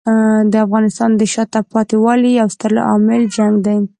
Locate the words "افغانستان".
0.65-1.09